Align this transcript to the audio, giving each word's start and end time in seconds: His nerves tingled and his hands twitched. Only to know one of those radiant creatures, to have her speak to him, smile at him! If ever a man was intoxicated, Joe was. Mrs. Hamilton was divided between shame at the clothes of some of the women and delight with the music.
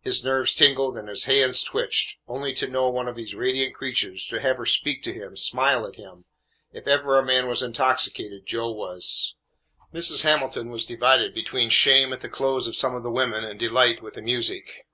His 0.00 0.22
nerves 0.22 0.54
tingled 0.54 0.96
and 0.96 1.08
his 1.08 1.24
hands 1.24 1.64
twitched. 1.64 2.20
Only 2.28 2.54
to 2.54 2.68
know 2.68 2.88
one 2.88 3.08
of 3.08 3.16
those 3.16 3.34
radiant 3.34 3.74
creatures, 3.74 4.24
to 4.26 4.38
have 4.40 4.58
her 4.58 4.64
speak 4.64 5.02
to 5.02 5.12
him, 5.12 5.36
smile 5.36 5.84
at 5.84 5.96
him! 5.96 6.24
If 6.72 6.86
ever 6.86 7.18
a 7.18 7.24
man 7.26 7.48
was 7.48 7.62
intoxicated, 7.64 8.46
Joe 8.46 8.70
was. 8.70 9.34
Mrs. 9.92 10.22
Hamilton 10.22 10.70
was 10.70 10.84
divided 10.84 11.34
between 11.34 11.70
shame 11.70 12.12
at 12.12 12.20
the 12.20 12.28
clothes 12.28 12.68
of 12.68 12.76
some 12.76 12.94
of 12.94 13.02
the 13.02 13.10
women 13.10 13.42
and 13.42 13.58
delight 13.58 14.00
with 14.04 14.14
the 14.14 14.22
music. 14.22 14.86